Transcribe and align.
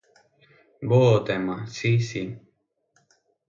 Vou 0.89 1.05
ao 1.09 1.23
tema, 1.29 1.55
si, 1.75 1.91
si. 2.09 2.23